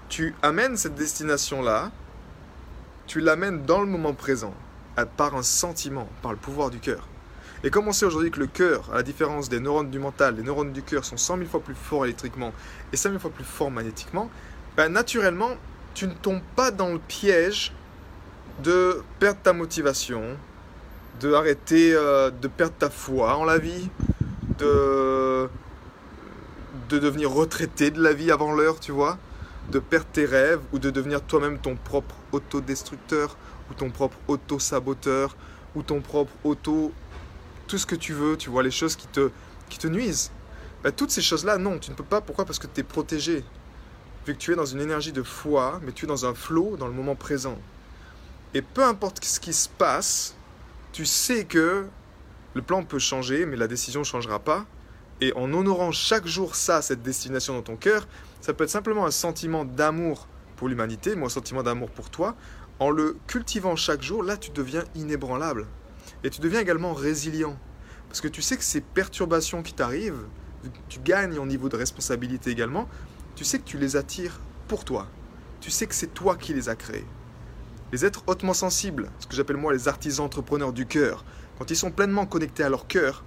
tu 0.09 0.35
amènes 0.43 0.77
cette 0.77 0.95
destination-là, 0.95 1.91
tu 3.07 3.21
l'amènes 3.21 3.65
dans 3.65 3.81
le 3.81 3.87
moment 3.87 4.13
présent, 4.13 4.53
par 5.17 5.35
un 5.35 5.43
sentiment, 5.43 6.09
par 6.23 6.33
le 6.33 6.39
pouvoir 6.39 6.71
du 6.71 6.79
cœur. 6.79 7.09
Et 7.65 7.71
comme 7.71 7.87
on 7.87 7.93
sait 7.93 8.07
aujourd'hui 8.07 8.31
que 8.31 8.41
le 8.41 8.49
cœur, 8.49 8.91
à 8.93 8.97
la 8.97 9.03
différence 9.03 9.49
des 9.49 9.61
neurones 9.61 9.91
du 9.91 10.01
mental, 10.01 10.37
les 10.37 10.43
neurones 10.43 10.73
du 10.73 10.83
cœur 10.83 11.05
sont 11.05 11.17
100 11.17 11.39
000 11.39 11.49
fois 11.49 11.61
plus 11.61 11.77
forts 11.77 12.05
électriquement 12.05 12.53
et 12.93 12.97
100 12.97 13.11
000 13.11 13.21
fois 13.21 13.31
plus 13.31 13.45
forts 13.45 13.71
magnétiquement, 13.71 14.31
ben 14.77 14.89
naturellement, 14.89 15.51
tu 15.95 16.09
ne 16.09 16.13
tombes 16.13 16.43
pas 16.57 16.71
dans 16.71 16.89
le 16.89 16.99
piège 16.99 17.73
de 18.65 19.03
perdre 19.21 19.41
ta 19.43 19.53
motivation, 19.53 20.23
de 21.21 21.33
arrêter 21.35 21.95
euh, 21.95 22.31
de 22.31 22.49
perdre 22.49 22.75
ta 22.79 22.91
foi 22.91 23.37
en 23.37 23.45
la 23.45 23.59
vie, 23.59 23.89
de, 24.59 25.49
de 26.89 26.99
devenir 26.99 27.31
retraité 27.31 27.91
de 27.91 28.03
la 28.03 28.13
vie 28.13 28.33
avant 28.33 28.53
l'heure, 28.53 28.81
tu 28.81 28.91
vois, 28.91 29.19
de 29.71 29.79
perdre 29.79 30.07
tes 30.13 30.25
rêves 30.25 30.61
ou 30.73 30.79
de 30.79 30.91
devenir 30.91 31.23
toi-même 31.23 31.59
ton 31.59 31.77
propre 31.77 32.17
autodestructeur 32.33 33.37
ou 33.73 33.75
ton 33.75 33.91
propre 33.91 34.17
auto-saboteur 34.29 35.35
ou 35.75 35.83
ton 35.83 36.01
propre 36.01 36.33
auto 36.45 36.93
tout 37.67 37.79
ce 37.79 37.87
que 37.87 37.95
tu 37.95 38.13
veux, 38.13 38.37
tu 38.37 38.51
vois, 38.51 38.63
les 38.63 38.71
choses 38.71 38.97
qui 38.97 39.07
te, 39.07 39.31
qui 39.71 39.79
te 39.79 39.87
nuisent. 39.87 40.31
Ben, 40.83 40.93
toutes 40.93 41.11
ces 41.11 41.23
choses-là, 41.23 41.57
non, 41.57 41.79
tu 41.79 41.91
ne 41.91 41.97
peux 41.97 42.05
pas. 42.05 42.21
Pourquoi? 42.21 42.45
Parce 42.45 42.59
que 42.59 42.67
tu 42.67 42.81
es 42.81 42.83
protégé. 42.83 43.45
Vu 44.27 44.35
que 44.35 44.39
tu 44.39 44.53
es 44.53 44.57
dans 44.57 44.67
une 44.67 44.81
énergie 44.81 45.13
de 45.13 45.23
foi, 45.23 45.81
mais 45.83 45.93
tu 45.93 46.05
es 46.05 46.09
dans 46.09 46.27
un 46.27 46.35
flot, 46.35 46.77
dans 46.77 46.87
le 46.87 46.93
moment 46.93 47.15
présent. 47.15 47.57
Et 48.53 48.61
peu 48.61 48.85
importe 48.85 49.25
ce 49.25 49.41
qui 49.41 49.55
se 49.55 49.69
passe, 49.69 50.37
tu 50.93 51.07
sais 51.07 51.45
que 51.45 51.87
le 52.53 52.63
plan 52.63 52.85
peut 52.85 52.99
changer, 52.99 53.47
mais 53.47 53.57
la 53.57 53.69
décision 53.69 54.01
ne 54.01 54.05
changera 54.05 54.39
pas. 54.39 54.67
Et 55.23 55.33
en 55.35 55.53
honorant 55.55 55.93
chaque 55.93 56.27
jour 56.27 56.55
ça, 56.57 56.83
cette 56.83 57.03
destination 57.03 57.55
dans 57.55 57.63
ton 57.63 57.77
cœur, 57.77 58.07
ça 58.43 58.53
peut 58.53 58.65
être 58.65 58.71
simplement 58.71 59.07
un 59.07 59.11
sentiment 59.11 59.65
d'amour 59.65 60.27
pour 60.57 60.69
l'humanité, 60.69 61.17
mais 61.17 61.25
un 61.25 61.31
sentiment 61.31 61.63
d'amour 61.63 61.91
pour 61.91 62.11
toi. 62.11 62.37
En 62.83 62.91
le 62.91 63.17
cultivant 63.29 63.77
chaque 63.77 64.03
jour, 64.03 64.25
là, 64.25 64.37
tu 64.37 64.51
deviens 64.51 64.83
inébranlable. 64.97 65.69
Et 66.25 66.31
tu 66.31 66.41
deviens 66.41 66.59
également 66.59 66.95
résilient. 66.95 67.57
Parce 68.09 68.21
que 68.21 68.27
tu 68.27 68.43
sais 68.43 68.57
que 68.57 68.65
ces 68.65 68.81
perturbations 68.81 69.63
qui 69.63 69.73
t'arrivent, 69.73 70.25
tu 70.89 70.99
gagnes 70.99 71.39
en 71.39 71.47
niveau 71.47 71.69
de 71.69 71.77
responsabilité 71.77 72.51
également, 72.51 72.89
tu 73.37 73.45
sais 73.45 73.61
que 73.61 73.65
tu 73.65 73.79
les 73.79 73.95
attires 73.95 74.41
pour 74.67 74.85
toi. 74.85 75.07
Tu 75.61 75.71
sais 75.71 75.87
que 75.87 75.95
c'est 75.95 76.13
toi 76.13 76.35
qui 76.35 76.55
les 76.55 76.69
as 76.69 76.75
créés. 76.75 77.07
Les 77.93 78.05
êtres 78.05 78.25
hautement 78.27 78.53
sensibles, 78.53 79.13
ce 79.21 79.29
que 79.29 79.37
j'appelle 79.37 79.59
moi 79.59 79.73
les 79.73 79.87
artisans 79.87 80.27
entrepreneurs 80.27 80.73
du 80.73 80.85
cœur, 80.85 81.25
quand 81.61 81.71
ils 81.71 81.77
sont 81.77 81.93
pleinement 81.93 82.27
connectés 82.27 82.65
à 82.65 82.69
leur 82.69 82.89
cœur, 82.89 83.23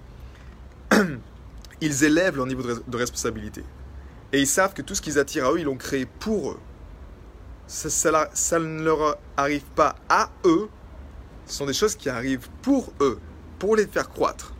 ils 1.80 2.04
élèvent 2.04 2.36
leur 2.36 2.46
niveau 2.46 2.62
de 2.62 2.96
responsabilité. 2.98 3.64
Et 4.34 4.38
ils 4.38 4.46
savent 4.46 4.74
que 4.74 4.82
tout 4.82 4.94
ce 4.94 5.00
qu'ils 5.00 5.18
attirent 5.18 5.46
à 5.46 5.52
eux, 5.52 5.60
ils 5.60 5.64
l'ont 5.64 5.78
créé 5.78 6.04
pour 6.04 6.50
eux. 6.50 6.58
Ça, 7.66 8.58
ne 8.58 8.82
leur 8.82 9.18
arrive 9.36 9.64
pas 9.74 9.96
à 10.08 10.30
eux, 10.44 10.68
ce 11.46 11.54
sont 11.54 11.66
des 11.66 11.72
choses 11.72 11.96
qui 11.96 12.08
arrivent 12.08 12.48
pour 12.62 12.92
eux, 13.00 13.18
pour 13.58 13.76
les 13.76 13.86
faire 13.86 14.08
croître. 14.08 14.54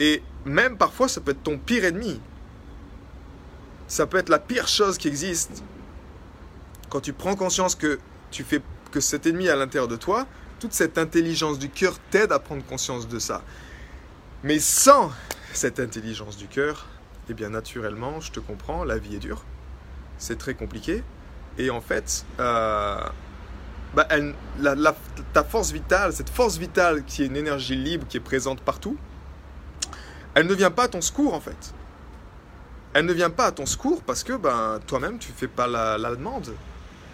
Et 0.00 0.22
même 0.44 0.76
parfois, 0.76 1.08
ça 1.08 1.20
peut 1.20 1.30
être 1.30 1.42
ton 1.42 1.58
pire 1.58 1.84
ennemi. 1.84 2.20
Ça 3.86 4.06
peut 4.06 4.18
être 4.18 4.28
la 4.28 4.38
pire 4.38 4.68
chose 4.68 4.98
qui 4.98 5.08
existe. 5.08 5.62
Quand 6.90 7.00
tu 7.00 7.12
prends 7.12 7.36
conscience 7.36 7.74
que 7.74 7.98
tu 8.30 8.44
fais 8.44 8.60
que 8.90 9.00
cet 9.00 9.26
ennemi 9.26 9.46
est 9.46 9.50
à 9.50 9.56
l'intérieur 9.56 9.88
de 9.88 9.96
toi, 9.96 10.26
toute 10.60 10.72
cette 10.72 10.98
intelligence 10.98 11.58
du 11.58 11.68
cœur 11.68 11.98
t'aide 12.10 12.32
à 12.32 12.38
prendre 12.38 12.64
conscience 12.64 13.08
de 13.08 13.18
ça. 13.18 13.42
Mais 14.42 14.58
sans 14.58 15.10
cette 15.52 15.80
intelligence 15.80 16.36
du 16.36 16.48
cœur, 16.48 16.86
eh 17.28 17.34
bien 17.34 17.50
naturellement, 17.50 18.20
je 18.20 18.30
te 18.30 18.40
comprends, 18.40 18.84
la 18.84 18.98
vie 18.98 19.16
est 19.16 19.20
dure, 19.20 19.44
c'est 20.18 20.38
très 20.38 20.54
compliqué. 20.54 21.02
Et 21.58 21.70
en 21.70 21.80
fait, 21.80 22.24
euh, 22.40 23.00
bah, 23.94 24.08
ta 25.32 25.44
force 25.44 25.72
vitale, 25.72 26.12
cette 26.12 26.30
force 26.30 26.56
vitale 26.56 27.04
qui 27.04 27.22
est 27.22 27.26
une 27.26 27.36
énergie 27.36 27.76
libre, 27.76 28.06
qui 28.08 28.16
est 28.16 28.20
présente 28.20 28.60
partout, 28.60 28.96
elle 30.34 30.46
ne 30.46 30.54
vient 30.54 30.70
pas 30.70 30.84
à 30.84 30.88
ton 30.88 31.00
secours 31.00 31.34
en 31.34 31.40
fait. 31.40 31.74
Elle 32.92 33.06
ne 33.06 33.12
vient 33.12 33.30
pas 33.30 33.46
à 33.46 33.52
ton 33.52 33.66
secours 33.66 34.02
parce 34.02 34.24
que 34.24 34.32
ben, 34.32 34.80
toi-même 34.86 35.18
tu 35.18 35.32
fais 35.32 35.48
pas 35.48 35.66
la 35.66 36.10
demande 36.10 36.54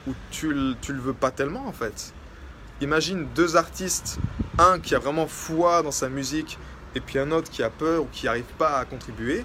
où 0.07 0.13
tu, 0.31 0.55
tu 0.81 0.93
le 0.93 1.01
veux 1.01 1.13
pas 1.13 1.31
tellement 1.31 1.67
en 1.67 1.73
fait. 1.73 2.13
Imagine 2.81 3.27
deux 3.35 3.57
artistes, 3.57 4.19
un 4.59 4.79
qui 4.81 4.95
a 4.95 4.99
vraiment 4.99 5.27
foi 5.27 5.83
dans 5.83 5.91
sa 5.91 6.09
musique 6.09 6.59
et 6.95 7.01
puis 7.01 7.19
un 7.19 7.31
autre 7.31 7.51
qui 7.51 7.63
a 7.63 7.71
peur 7.71 8.03
ou 8.03 8.09
qui 8.11 8.27
n'arrive 8.27 8.45
pas 8.59 8.79
à 8.79 8.85
contribuer. 8.85 9.45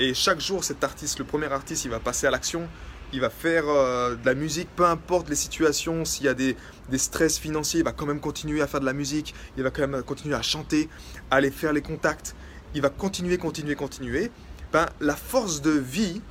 Et 0.00 0.14
chaque 0.14 0.40
jour, 0.40 0.64
cet 0.64 0.82
artiste, 0.82 1.18
le 1.20 1.24
premier 1.24 1.52
artiste, 1.52 1.84
il 1.84 1.90
va 1.90 2.00
passer 2.00 2.26
à 2.26 2.30
l'action, 2.30 2.68
il 3.12 3.20
va 3.20 3.30
faire 3.30 3.64
euh, 3.68 4.14
de 4.14 4.26
la 4.26 4.34
musique, 4.34 4.68
peu 4.74 4.84
importe 4.86 5.28
les 5.28 5.36
situations, 5.36 6.04
s'il 6.04 6.26
y 6.26 6.28
a 6.28 6.34
des, 6.34 6.56
des, 6.88 6.98
stress 6.98 7.38
financiers, 7.38 7.80
il 7.80 7.84
va 7.84 7.92
quand 7.92 8.06
même 8.06 8.20
continuer 8.20 8.62
à 8.62 8.66
faire 8.66 8.80
de 8.80 8.86
la 8.86 8.92
musique, 8.92 9.34
il 9.56 9.62
va 9.62 9.70
quand 9.70 9.86
même 9.86 10.02
continuer 10.02 10.34
à 10.34 10.42
chanter, 10.42 10.88
à 11.30 11.36
aller 11.36 11.50
faire 11.50 11.72
les 11.72 11.82
contacts, 11.82 12.34
il 12.74 12.82
va 12.82 12.88
continuer, 12.88 13.38
continuer, 13.38 13.74
continuer. 13.74 14.30
Ben, 14.72 14.86
la 15.00 15.16
force 15.16 15.60
de 15.60 15.70
vie 15.70 16.22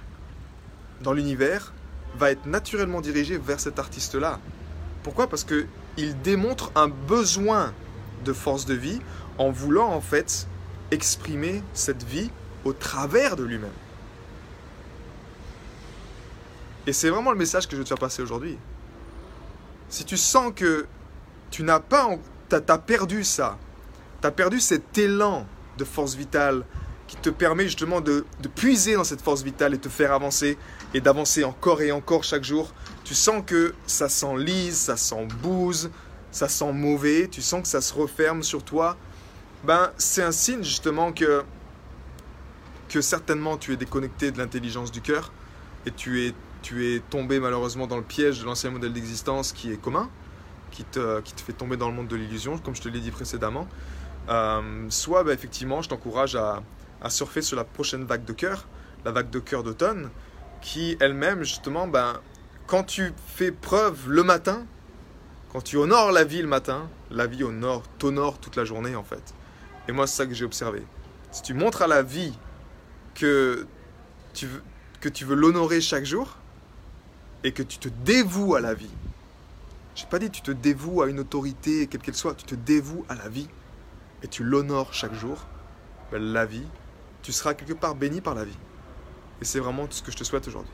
dans 1.02 1.14
l'univers, 1.14 1.74
va 2.18 2.32
être 2.32 2.46
naturellement 2.46 3.02
dirigé 3.02 3.38
vers 3.38 3.60
cet 3.60 3.80
artiste-là. 3.80 4.40
Pourquoi? 5.04 5.28
Parce 5.28 5.44
que 5.44 5.66
il 5.98 6.20
démontre 6.22 6.72
un 6.76 6.88
besoin 6.88 7.74
de 8.24 8.34
force 8.34 8.66
de 8.66 8.74
vie 8.74 9.00
en 9.38 9.52
voulant 9.52 9.90
en 9.90 10.02
fait 10.02 10.48
exprimer 10.92 11.64
cette 11.74 12.04
vie 12.04 12.30
au 12.64 12.74
travers 12.74 13.36
de 13.36 13.44
lui-même. 13.44 13.72
Et 16.88 16.94
c'est 16.94 17.10
vraiment 17.10 17.32
le 17.32 17.38
message 17.38 17.68
que 17.68 17.74
je 17.74 17.78
veux 17.78 17.84
te 17.84 17.90
faire 17.90 18.00
passer 18.00 18.22
aujourd'hui. 18.22 18.58
Si 19.90 20.06
tu 20.06 20.18
sens 20.18 20.52
que 20.56 20.88
tu 21.50 21.64
n'as 21.64 21.80
pas, 21.80 22.10
tu 22.50 22.56
as, 22.56 22.78
perdu 22.78 23.24
ça, 23.24 23.58
tu 24.22 24.28
as 24.28 24.32
perdu 24.32 24.60
cet 24.60 24.98
élan 24.98 25.46
de 25.78 25.84
force 25.84 26.16
vitale, 26.16 26.66
qui 27.12 27.18
te 27.18 27.30
permet 27.30 27.66
justement 27.66 28.00
de, 28.00 28.26
puiser 28.56 28.96
dans 28.96 29.04
cette 29.04 29.22
force 29.22 29.44
vitale 29.44 29.74
et 29.74 29.78
te 29.78 29.90
faire 29.90 30.14
avancer 30.14 30.58
et 30.94 31.02
d'avancer 31.02 31.44
encore 31.44 31.82
et 31.82 31.92
encore 31.92 32.24
chaque 32.24 32.46
jour. 32.46 32.74
Tu 33.04 33.14
sens 33.14 33.44
que 33.46 33.76
ça 33.86 34.08
s'enlise, 34.08 34.78
ça 34.78 34.96
s'embouze, 34.96 35.92
ça 36.32 36.48
sent 36.48 36.72
mauvais, 36.72 37.28
tu 37.28 37.42
sens 37.42 37.64
que 37.64 37.68
ça 37.68 37.82
se 37.82 37.94
referme 37.94 38.44
sur 38.44 38.64
toi. 38.64 38.96
Ben, 39.66 39.92
c'est 39.98 40.24
un 40.24 40.32
signe 40.32 40.64
justement 40.64 41.12
que, 41.12 41.44
que 42.88 43.02
certainement 43.02 43.58
tu 43.58 43.74
es 43.74 43.76
déconnecté 43.76 44.32
de 44.32 44.38
l'intelligence 44.38 44.90
du 44.90 45.02
cœur 45.02 45.34
et 45.86 45.92
tu 45.92 46.26
es, 46.26 46.34
tu 46.62 46.94
es 46.94 47.00
tombé 47.00 47.40
malheureusement 47.40 47.88
dans 47.88 47.98
le 47.98 48.04
piège 48.04 48.40
de 48.40 48.46
l'ancien 48.46 48.70
modèle 48.70 48.94
d'existence 48.94 49.52
qui 49.52 49.72
est 49.72 49.78
commun, 49.78 50.10
qui 50.72 50.84
te, 50.84 51.22
qui 51.22 51.34
te 51.34 51.42
fait 51.42 51.54
tomber 51.54 51.78
dans 51.78 51.88
le 51.88 51.94
monde 51.94 52.08
de 52.08 52.16
l'illusion, 52.16 52.58
comme 52.58 52.76
je 52.76 52.82
te 52.82 52.90
l'ai 52.90 53.00
dit 53.00 53.12
précédemment. 53.12 53.68
Euh, 54.30 54.86
soit 54.90 55.24
ben, 55.24 55.34
effectivement, 55.34 55.82
je 55.82 55.90
t'encourage 55.90 56.36
à, 56.36 56.62
à 57.02 57.10
surfer 57.10 57.42
sur 57.42 57.58
la 57.58 57.64
prochaine 57.64 58.06
vague 58.06 58.26
de 58.26 58.34
cœur, 58.34 58.68
la 59.06 59.12
vague 59.12 59.30
de 59.30 59.40
cœur 59.40 59.64
d'automne, 59.64 60.10
qui 60.62 60.98
elle-même, 61.00 61.44
justement, 61.44 61.88
ben, 61.88 62.20
quand 62.68 62.84
tu 62.84 63.12
fais 63.28 63.52
preuve 63.52 64.10
le 64.10 64.24
matin, 64.24 64.66
quand 65.52 65.62
tu 65.62 65.76
honores 65.76 66.12
la 66.12 66.24
vie 66.24 66.42
le 66.42 66.48
matin, 66.48 66.88
la 67.10 67.28
vie 67.28 67.44
honore, 67.44 67.84
t'honore 67.98 68.38
toute 68.40 68.56
la 68.56 68.64
journée 68.64 68.96
en 68.96 69.04
fait. 69.04 69.34
Et 69.90 69.92
moi, 69.92 70.08
c'est 70.08 70.18
ça 70.18 70.26
que 70.26 70.34
j'ai 70.34 70.46
observé. 70.46 70.84
Si 71.32 71.42
tu 71.42 71.54
montres 71.54 71.82
à 71.82 71.88
la 71.88 72.04
vie 72.04 72.34
que 73.16 73.66
tu 74.34 74.48
que 75.02 75.10
tu 75.10 75.26
veux 75.26 75.36
l'honorer 75.36 75.82
chaque 75.82 76.06
jour 76.06 76.38
et 77.44 77.52
que 77.52 77.64
tu 77.64 77.78
te 77.78 77.90
dévoues 77.90 78.56
à 78.56 78.62
la 78.62 78.74
vie, 78.74 78.90
j'ai 79.96 80.06
pas 80.06 80.20
dit 80.20 80.30
tu 80.30 80.42
te 80.42 80.52
dévoues 80.52 81.02
à 81.02 81.10
une 81.10 81.20
autorité, 81.20 81.88
quelle 81.88 82.02
qu'elle 82.02 82.16
soit, 82.16 82.36
tu 82.36 82.46
te 82.46 82.56
dévoues 82.56 83.06
à 83.10 83.16
la 83.16 83.30
vie 83.30 83.50
et 84.24 84.28
tu 84.28 84.44
l'honores 84.44 84.94
chaque 84.94 85.14
jour, 85.14 85.46
ben, 86.12 86.22
la 86.22 86.46
vie 86.46 86.66
tu 87.22 87.32
seras 87.32 87.54
quelque 87.54 87.74
part 87.74 87.96
béni 87.96 88.22
par 88.22 88.36
la 88.36 88.46
vie. 88.46 88.58
Et 89.42 89.46
c'est 89.46 89.60
vraiment 89.60 89.88
tout 89.88 89.94
ce 89.94 90.04
que 90.04 90.12
je 90.12 90.18
te 90.18 90.24
souhaite 90.24 90.48
aujourd'hui. 90.48 90.74